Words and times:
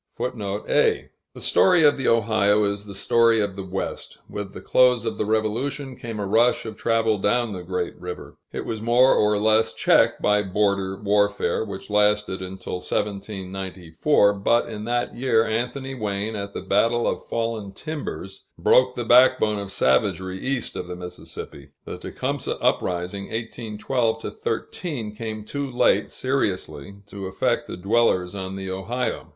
[A] 0.19 0.23
The 1.35 1.41
story 1.41 1.83
of 1.83 1.95
the 1.95 2.07
Ohio 2.07 2.63
is 2.63 2.85
the 2.85 2.95
story 2.95 3.39
of 3.39 3.55
the 3.55 3.63
West. 3.63 4.17
With 4.27 4.51
the 4.51 4.59
close 4.59 5.05
of 5.05 5.19
the 5.19 5.27
Revolution, 5.27 5.95
came 5.95 6.19
a 6.19 6.25
rush 6.25 6.65
of 6.65 6.75
travel 6.75 7.19
down 7.19 7.53
the 7.53 7.61
great 7.61 7.95
river. 8.01 8.39
It 8.51 8.65
was 8.65 8.81
more 8.81 9.13
or 9.13 9.37
less 9.37 9.75
checked 9.75 10.19
by 10.19 10.41
border 10.41 10.99
warfare, 10.99 11.63
which 11.63 11.91
lasted 11.91 12.41
until 12.41 12.77
1794; 12.81 14.33
but 14.33 14.67
in 14.67 14.85
that 14.85 15.13
year, 15.13 15.45
Anthony 15.45 15.93
Wayne, 15.93 16.35
at 16.35 16.55
the 16.55 16.63
Battle 16.63 17.07
of 17.07 17.23
Fallen 17.23 17.71
Timbers, 17.71 18.47
broke 18.57 18.95
the 18.95 19.05
backbone 19.05 19.59
of 19.59 19.71
savagery 19.71 20.39
east 20.39 20.75
of 20.75 20.87
the 20.87 20.95
Mississippi; 20.95 21.73
the 21.85 21.99
Tecumseh 21.99 22.57
uprising 22.59 23.25
(1812 23.25 24.35
13) 24.35 25.13
came 25.15 25.45
too 25.45 25.69
late 25.69 26.09
seriously 26.09 26.95
to 27.05 27.27
affect 27.27 27.67
the 27.67 27.77
dwellers 27.77 28.33
on 28.33 28.55
the 28.55 28.67
Ohio. 28.71 29.29